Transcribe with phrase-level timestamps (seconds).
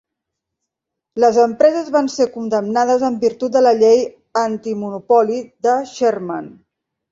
[1.23, 4.03] Les empreses van ser condemnades en virtut de la Llei
[4.47, 6.53] Antimonopoli de Sherman.